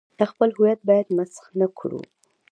خپل 0.31 0.49
هویت 0.57 0.79
باید 0.87 1.07
مسخ 1.17 1.43
نه 1.59 1.67
کړو. 1.79 2.01